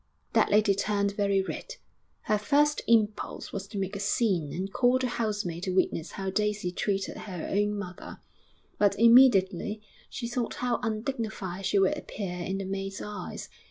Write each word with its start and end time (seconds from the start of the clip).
That 0.33 0.49
lady 0.49 0.73
turned 0.73 1.11
very 1.15 1.43
red. 1.43 1.75
Her 2.23 2.39
first 2.39 2.81
impulse 2.87 3.53
was 3.53 3.67
to 3.67 3.77
make 3.77 3.95
a 3.95 3.99
scene 3.99 4.51
and 4.51 4.73
call 4.73 4.97
the 4.97 5.05
housemaid 5.05 5.61
to 5.65 5.75
witness 5.75 6.13
how 6.13 6.31
Daisy 6.31 6.71
treated 6.71 7.15
her 7.17 7.47
own 7.51 7.77
mother; 7.77 8.19
but 8.79 8.97
immediately 8.97 9.79
she 10.09 10.27
thought 10.27 10.55
how 10.55 10.79
undignified 10.81 11.67
she 11.67 11.77
would 11.77 11.95
appear 11.95 12.35
in 12.39 12.57
the 12.57 12.65
maid's 12.65 12.99
eyes. 12.99 13.47